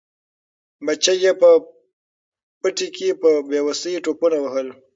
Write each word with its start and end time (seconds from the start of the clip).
بچي 0.85 1.13
یې 1.23 1.31
په 1.41 1.49
پټي 2.61 2.87
کې 2.95 3.09
په 3.21 3.29
بې 3.49 3.59
وسۍ 3.67 3.93
ټوپونه 4.03 4.37
وهل. 4.41 4.67